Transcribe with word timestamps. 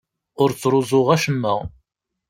Ur 0.41 0.49
ttruẓuɣ 0.53 1.07
acemma. 1.15 1.53